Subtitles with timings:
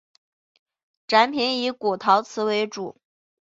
[1.05, 2.99] 展品以古陶瓷为主。